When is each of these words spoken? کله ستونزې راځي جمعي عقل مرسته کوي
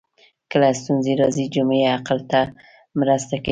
کله 0.51 0.69
ستونزې 0.81 1.13
راځي 1.21 1.45
جمعي 1.55 1.83
عقل 1.95 2.19
مرسته 2.99 3.35
کوي 3.43 3.49